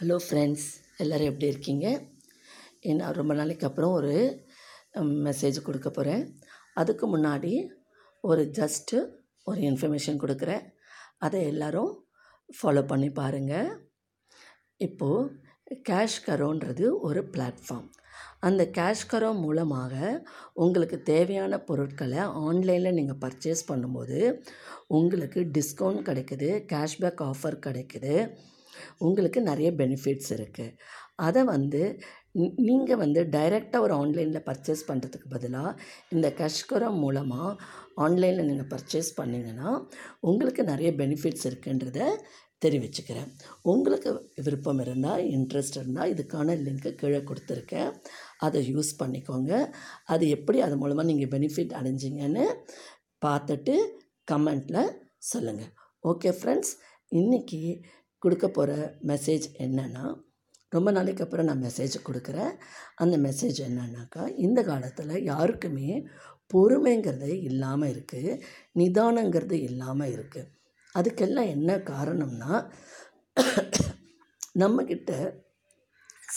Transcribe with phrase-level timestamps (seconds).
[0.00, 0.66] Hello friends
[0.96, 1.86] எல்லோரும் எப்படி இருக்கீங்க?
[2.80, 4.12] நான் ரொம்ப நாளைக்கு அப்புறம் ஒரு
[4.98, 6.38] மெசேஜ் கொடுக்க போகிறேன்
[6.74, 7.52] அதுக்கு முன்னாடி
[8.20, 8.98] ஒரு ஜஸ்ட்டு
[9.44, 10.64] ஒரு இன்ஃபர்மேஷன் கொடுக்குறேன்.
[11.18, 12.06] அதை எல்லோரும்
[12.58, 13.90] ஃபாலோ பண்ணி பாருங்கள்
[14.76, 15.32] இப்போது
[15.88, 17.90] கேஷ் கரோன்றது ஒரு பிளாட்ஃபார்ம்
[18.42, 19.94] அந்த கேஷ்கரோ மூலமாக
[20.64, 24.20] உங்களுக்கு தேவையான பொருட்களை ஆன்லைனில் நீங்கள் பர்ச்சேஸ் பண்ணும்போது
[24.98, 28.14] உங்களுக்கு டிஸ்கவுண்ட் கிடைக்குது கேஷ்பேக் ஆஃபர் கிடைக்குது.
[28.98, 30.74] உங்களுக்கு நிறைய பெனிஃபிட்ஸ் இருக்குது
[31.26, 31.82] அதை வந்து
[32.68, 35.78] நீங்கள் வந்து டைரெக்டாக ஒரு ஆன்லைனில் பர்ச்சேஸ் பண்ணுறதுக்கு பதிலாக
[36.08, 37.56] இந்த கஷ்கரம் மூலமாக
[38.04, 39.70] ஆன்லைனில் நீங்கள் பர்ச்சேஸ் பண்ணிங்கன்னா
[40.20, 42.00] உங்களுக்கு நிறைய பெனிஃபிட்ஸ் இருக்குன்றத
[42.64, 43.28] தெரிவிச்சுக்கிறேன்.
[43.72, 44.10] உங்களுக்கு
[44.46, 47.90] விருப்பம் இருந்தால் இன்ட்ரெஸ்ட் இருந்தால் இதுக்கான லிங்க்கு கீழே கொடுத்துருக்கேன்.
[48.46, 49.52] அதை யூஸ் பண்ணிக்கோங்க.
[50.14, 52.46] அது எப்படி அது மூலமாக நீங்கள் பெனிஃபிட் அடைஞ்சிங்கன்னு
[53.26, 53.76] பார்த்துட்டு
[54.32, 54.82] கமெண்ட்டில்
[55.32, 55.72] சொல்லுங்கள்
[56.04, 56.72] ஓகே ஃப்ரெண்ட்ஸ்
[57.12, 57.60] இன்றைக்கி
[58.22, 58.72] கொடுக்க போகிற
[59.10, 60.04] மெசேஜ் என்னென்னா
[60.72, 62.52] ரொம்ப நாளைக்கு அப்புறம் நான் மெசேஜ் கொடுக்குறேன்.
[63.02, 65.90] அந்த மெசேஜ் என்னன்னாக்கா இந்த காலத்தில் யாருக்குமே
[66.54, 68.32] பொறுமைங்கிறதே இல்லாமல் இருக்குது
[68.80, 70.48] நிதானங்கிறது இல்லாமல் இருக்குது
[70.94, 72.52] அதுக்கெல்லாம் என்ன காரணம்னா
[74.58, 75.12] நம்மக்கிட்ட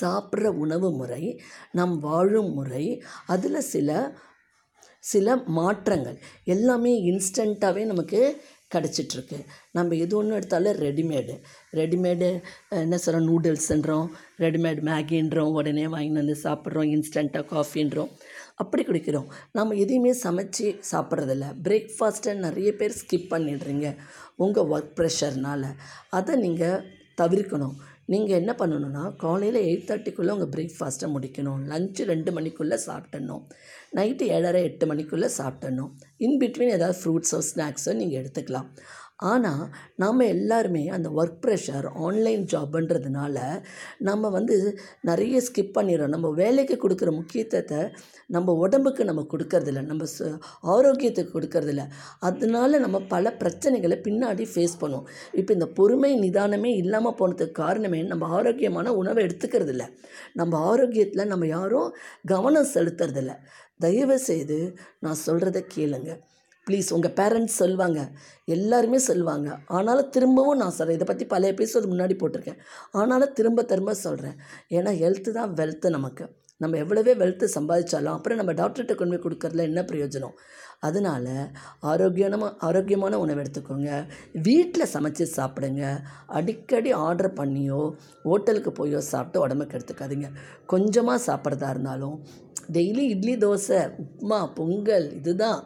[0.00, 1.42] சாப்பிட்ற உணவு முறை
[1.72, 4.18] நம் வாழும் முறை அதில் சில
[5.04, 8.20] சில மாற்றங்கள் எல்லாமே இன்ஸ்டண்ட்டாகவே நமக்கு
[8.74, 9.38] கிடச்சிட்ருக்கு.
[9.72, 11.34] நம்ம எது ஒன்று எடுத்தாலும் ரெடிமேடு.
[11.72, 12.28] ரெடிமேடு
[12.68, 14.06] என்ன சொல்கிறோம் நூடுல்ஸுன்றோம்
[14.38, 18.10] ரெடிமேட் மேகின்றோம் உடனே வாங்கின்னு வந்து சாப்பிட்றோம் இன்ஸ்டண்ட்டாக காஃபின்றோம்.
[18.62, 19.28] அப்படி குடிக்கிறோம்.
[19.58, 21.46] நம்ம எதையுமே சமைச்சு சாப்பிட்றதில்ல.
[21.66, 23.88] பிரேக்ஃபாஸ்ட்டை நிறைய பேர் ஸ்கிப் பண்ணிடுறீங்க.
[24.44, 25.68] உங்கள் ஒர்க் ப்ரெஷர்னால்
[26.18, 26.84] அதை நீங்கள்
[27.22, 27.74] தவிர்க்கணும்.
[28.12, 31.60] நீங்கள் என்ன பண்ணணுன்னா காலையில் எயிட் தேர்ட்டிக்குள்ளே உங்கள் பிரேக்ஃபாஸ்ட்டை முடிக்கணும்.
[31.70, 33.44] லஞ்சு ரெண்டு மணிக்குள்ளே சாப்பிட்டணும்
[33.98, 35.90] நைட்டு ஏழரை எட்டு மணிக்குள்ளே சாப்பிட்டணும்
[36.26, 38.68] இன் பிட்வீன் ஏதாவது ஃப்ரூட்ஸோ ஸ்நாக்ஸோ நீங்கள் எடுத்துக்கலாம்.
[39.18, 39.62] ஆனால்
[39.96, 43.36] நாம் எல்லாருமே அந்த ஒர்க் ப்ரெஷர் ஆன்லைன் ஜாப்ன்றதுனால
[43.98, 44.56] நம்ம வந்து
[45.00, 46.06] நிறைய ஸ்கிப் பண்ணிடுறோம்.
[46.06, 47.80] நம்ம வேலைக்கு கொடுக்குற முக்கியத்துவத்தை
[48.26, 49.82] நம்ம உடம்புக்கு நம்ம கொடுக்கறதில்ல.
[49.86, 50.18] நம்ம ச
[50.62, 51.84] ஆரோக்கியத்துக்கு கொடுக்கறதில்ல.
[52.20, 55.08] அதனால நம்ம பல பிரச்சனைகளை பின்னாடி ஃபேஸ் பண்ணுவோம்.
[55.32, 59.86] இப்போ இந்த பொறுமை நிதானமே இல்லாமல் போனதுக்கு காரணமே நம்ம ஆரோக்கியமான உணவை எடுத்துக்கிறதில்ல.
[60.34, 61.90] நம்ம ஆரோக்கியத்தில் நம்ம யாரும்
[62.26, 63.34] கவனம் செலுத்துறதில்ல.
[63.80, 64.58] தயவு செய்து
[65.00, 66.10] நான் சொல்கிறத கேளுங்க.
[66.66, 68.00] ப்ளீஸ் உங்கள் பேரண்ட்ஸ் சொல்லுவாங்க
[68.56, 72.60] எல்லாருமே சொல்லுவாங்க ஆனாலும் திரும்பவும் நான் சொல்கிறேன் இதை பற்றி பல எபிசோடு முன்னாடி போட்டிருக்கேன்.
[73.00, 74.38] ஆனாலும் திரும்ப திரும்ப சொல்கிறேன்
[74.78, 76.26] ஏன்னா ஹெல்த்து தான் வெல்த்து நமக்கு.
[76.62, 80.36] நம்ம எவ்வளவே வெல்த்து சம்பாதிச்சாலும் அப்புறம் நம்ம டாக்டர்கிட்ட கொண்டு போய் கொடுக்கறதுல என்ன பிரயோஜனம்?
[80.86, 81.30] அதனால்
[81.90, 83.90] ஆரோக்கியமான ஆரோக்கியமான உணவு எடுத்துக்கோங்க.
[84.48, 85.82] வீட்டில் சமைச்சு சாப்பிடுங்க.
[86.38, 87.82] அடிக்கடி ஆர்டர் பண்ணியோ
[88.28, 90.30] ஹோட்டலுக்கு போயோ சாப்பிட்டு உடம்புக்கு எடுத்துக்காதீங்க
[90.74, 92.16] கொஞ்சமாக சாப்பிட்றதா இருந்தாலும்
[92.76, 95.60] டெய்லி இட்லி தோசை உப்புமா பொங்கல் இதுதான்.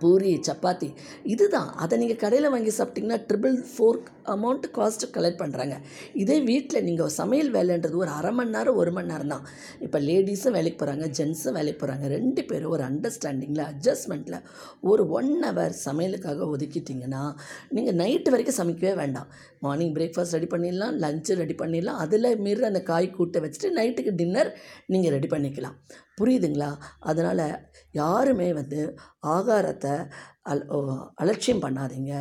[0.00, 0.88] பூரி சப்பாத்தி
[1.34, 1.70] இதுதான்.
[1.82, 3.98] அதை நீங்கள் கடையில் வாங்கி சாப்பிட்டிங்கன்னா triple four
[4.34, 5.74] amount cost collect பண்ணுறாங்க
[6.22, 9.44] இதே வீட்டில் நீங்கள் சமையல் வேலைன்றது ஒரு அரை மணி நேரம் ஒரு மணி நேரம் தான்.
[9.86, 14.38] இப்போ லேடிஸும் வேலைக்கு போகிறாங்க ஜென்ஸும் வேலைக்கு போகிறாங்க ரெண்டு பேரும் ஒரு அண்டர்ஸ்டாண்டிங்கில் அட்ஜஸ்ட்மெண்ட்டில்
[14.92, 17.24] ஒரு ஒன் ஹவர் சமையலுக்காக ஒதுக்கிட்டிங்கன்னா
[17.76, 19.28] நீங்கள் நைட்டு வரைக்கும் சமைக்கவே வேண்டாம்.
[19.66, 22.00] மார்னிங் பிரேக்ஃபாஸ்ட் ரெடி பண்ணிடலாம் லஞ்சு ரெடி பண்ணிடலாம்.
[22.04, 24.50] அதில் மீறி அந்த காய் கூட்டை வச்சுட்டு நைட்டுக்கு டின்னர்
[24.94, 25.76] நீங்கள் ரெடி பண்ணிக்கலாம்.
[26.20, 26.70] புரியுதுங்களா?
[27.00, 27.46] அதனால்
[27.92, 28.80] யாருமே வந்து
[29.26, 29.94] ஆகாரத்தை
[30.42, 30.64] அல்
[31.14, 32.12] அலட்சியம் பண்ணாதீங்க.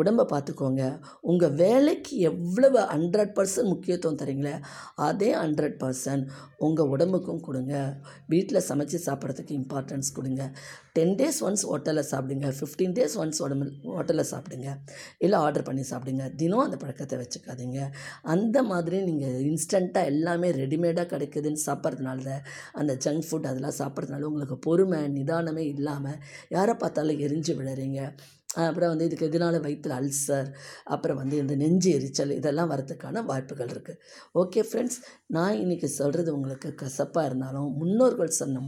[0.00, 0.82] உடம்பை பார்த்துக்கோங்க
[1.30, 4.54] உங்கள் வேலைக்கு எவ்வளவு ஹண்ட்ரட் பர்சன்ட் முக்கியத்துவம் தரீங்களே
[5.08, 6.24] அதே ஹண்ட்ரட் பர்சன்ட்
[6.66, 7.74] உங்கள் உடம்புக்கும் கொடுங்க.
[8.32, 10.42] வீட்டில் சமைச்சு சாப்பிட்றதுக்கு இம்பார்ட்டன்ஸ் கொடுங்க.
[10.96, 12.48] டென் டேஸ் ஒன்ஸ் ஹோட்டலில் சாப்பிடுங்க.
[12.58, 14.68] ஃபிஃப்டீன் டேஸ் ஒன்ஸ் உடம்பு ஹோட்டலில் சாப்பிடுங்க.
[15.24, 16.26] இல்லை ஆர்டர் பண்ணி சாப்பிடுங்க.
[16.42, 17.80] தினம் அந்த பழக்கத்தை வச்சுக்காதீங்க.
[18.34, 22.38] அந்த மாதிரி நீங்கள் இன்ஸ்டண்ட்டாக எல்லாமே ரெடிமேடாக கிடைக்குதுன்னு சாப்பிட்றதுனால
[22.80, 26.18] அந்த ஜங்க் ஃபுட் அதெல்லாம் சாப்பிட்றதுனால உங்களுக்கு பொறுமை நிதானமே இல்லாமல்
[26.56, 28.00] யாரை பார்த்தாலும் எரிஞ்சு விழுறீங்க.
[28.64, 30.48] அப்புறம் வந்து இதுக்கு எதனால வயிற்றில் அல்சர்
[30.84, 34.02] அப்புறம் வந்து இந்த நெஞ்சு எரிச்சல் இதெல்லாம் வரதுக்கான வாய்ப்புகள் இருக்குது
[34.34, 38.62] ஓகே ஃப்ரெண்ட்ஸ் நான் இன்றைக்கி சொல்கிறது உங்களுக்கு கசப்பாக இருந்தாலும் முன்னோர்கள் சொன்ன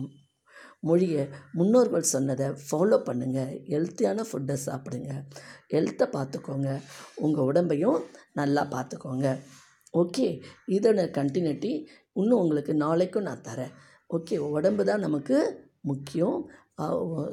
[0.80, 1.22] மொழியை
[1.54, 5.12] முன்னோர்கள் சொன்னதை ஃபாலோ பண்ணுங்கள் ஹெல்த்தியான ஃபுட்டை சாப்பிடுங்க.
[5.72, 6.68] ஹெல்த்தை பார்த்துக்கோங்க.
[7.16, 7.98] உங்கள் உடம்பையும்
[8.32, 9.28] நல்லா பார்த்துக்கோங்க.
[9.94, 10.26] ஓகே
[10.76, 11.72] இதோட கண்டினியூட்டி
[12.12, 13.72] இன்னும் உங்களுக்கு நாளைக்கும் நான் தரேன்.
[14.10, 15.36] ஓகே உடம்பு தான் நமக்கு
[15.84, 16.38] முக்கியம்.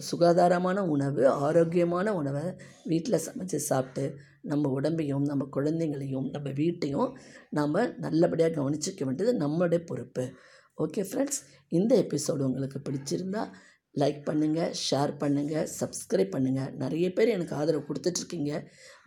[0.07, 2.45] சுகாதாரமான உணவு ஆரோக்கியமான உணவை
[2.91, 4.05] வீட்டில் சமைச்சு சாப்பிட்டு
[4.51, 7.11] நம்ம உடம்பையும் நம்ம குழந்தைங்களையும் நம்ம வீட்டையும்
[7.57, 10.25] நாம் நல்லபடியாக கவனிச்சிக்க வேண்டியது நம்மளுடைய பொறுப்பு.
[10.83, 11.39] ஓகே ஃப்ரெண்ட்ஸ்
[11.77, 13.43] இந்த எபிசோடு உங்களுக்கு பிடிச்சிருந்தா
[13.95, 18.51] லைக் பண்ணுங்கள் ஷேர் பண்ணுங்கள் சப்ஸ்கிரைப் பண்ணுங்கள் நிறைய பேர் எனக்கு ஆதரவு கொடுத்துட்ருக்கீங்க.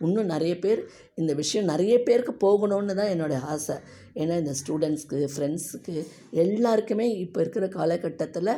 [0.05, 0.81] இன்னும் நிறைய பேர்
[1.15, 3.75] இந்த விஷயம் நிறைய பேருக்கு போகணுன்னு தான் என்னோடய ஆசை.
[4.21, 5.95] ஏன்னா இந்த ஸ்டூடெண்ட்ஸ்க்கு ஃப்ரெண்ட்ஸுக்கு
[6.45, 8.53] எல்லாருக்குமே இப்போ இருக்கிற காலகட்டத்தில்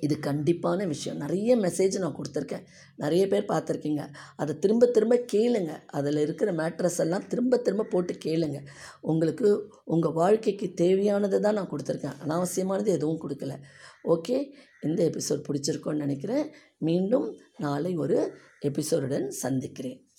[0.00, 1.18] இது கண்டிப்பான விஷயம்.
[1.18, 2.64] நிறைய மெசேஜ் நான் கொடுத்துருக்கேன்.
[2.96, 4.14] நிறைய பேர் பார்த்துருக்கீங்க.
[4.36, 5.70] அதை திரும்ப திரும்ப கேளுங்க.
[5.86, 8.66] அதில் இருக்கிற மேட்ரஸ் எல்லாம் திரும்ப திரும்ப போட்டு கேளுங்க.
[9.00, 12.14] உங்களுக்கு உங்கள் வாழ்க்கைக்கு தேவையானதை தான் நான் கொடுத்துருக்கேன்.
[12.26, 13.56] அனாவசியமானது எதுவும் கொடுக்கல.
[14.04, 14.50] ஓகே
[14.82, 16.50] இந்த எபிசோட் பிடிச்சிருக்கோன்னு நினைக்கிறேன்.
[16.78, 20.11] மீண்டும் நாளை ஒரு எபிசோடுடன் சந்திக்கிறேன்.